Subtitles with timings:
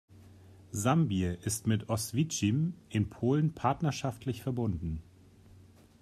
[0.71, 5.03] Sambir ist mit Oświęcim in Polen partnerschaftlich verbunden.